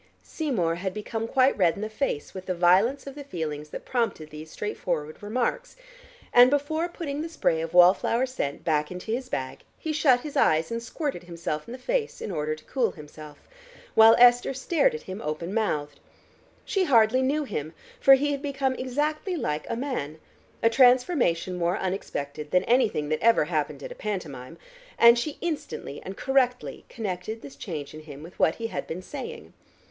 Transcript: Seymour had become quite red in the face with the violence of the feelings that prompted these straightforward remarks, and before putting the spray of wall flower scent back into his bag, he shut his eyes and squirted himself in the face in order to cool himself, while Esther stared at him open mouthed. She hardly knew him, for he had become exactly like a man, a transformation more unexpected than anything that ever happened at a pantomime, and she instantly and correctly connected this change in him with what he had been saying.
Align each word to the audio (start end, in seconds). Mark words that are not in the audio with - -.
Seymour 0.23 0.73
had 0.77 0.95
become 0.95 1.27
quite 1.27 1.55
red 1.55 1.75
in 1.75 1.81
the 1.81 1.87
face 1.87 2.33
with 2.33 2.47
the 2.47 2.55
violence 2.55 3.05
of 3.05 3.13
the 3.13 3.23
feelings 3.23 3.69
that 3.69 3.85
prompted 3.85 4.31
these 4.31 4.49
straightforward 4.49 5.21
remarks, 5.21 5.75
and 6.33 6.49
before 6.49 6.89
putting 6.89 7.21
the 7.21 7.29
spray 7.29 7.61
of 7.61 7.75
wall 7.75 7.93
flower 7.93 8.25
scent 8.25 8.63
back 8.65 8.89
into 8.89 9.11
his 9.13 9.29
bag, 9.29 9.59
he 9.77 9.93
shut 9.93 10.21
his 10.21 10.35
eyes 10.35 10.71
and 10.71 10.81
squirted 10.81 11.25
himself 11.25 11.67
in 11.67 11.71
the 11.71 11.77
face 11.77 12.19
in 12.19 12.31
order 12.31 12.55
to 12.55 12.63
cool 12.63 12.89
himself, 12.89 13.47
while 13.93 14.15
Esther 14.17 14.55
stared 14.55 14.95
at 14.95 15.03
him 15.03 15.21
open 15.21 15.53
mouthed. 15.53 15.99
She 16.65 16.85
hardly 16.85 17.21
knew 17.21 17.43
him, 17.43 17.71
for 17.99 18.15
he 18.15 18.31
had 18.31 18.41
become 18.41 18.73
exactly 18.77 19.35
like 19.35 19.67
a 19.69 19.75
man, 19.75 20.17
a 20.63 20.69
transformation 20.71 21.57
more 21.59 21.77
unexpected 21.77 22.49
than 22.49 22.63
anything 22.63 23.09
that 23.09 23.21
ever 23.21 23.45
happened 23.45 23.83
at 23.83 23.91
a 23.91 24.01
pantomime, 24.01 24.57
and 24.97 25.19
she 25.19 25.37
instantly 25.41 26.01
and 26.01 26.17
correctly 26.17 26.85
connected 26.89 27.43
this 27.43 27.55
change 27.55 27.93
in 27.93 27.99
him 28.05 28.23
with 28.23 28.39
what 28.39 28.55
he 28.55 28.65
had 28.65 28.87
been 28.87 29.03
saying. 29.03 29.53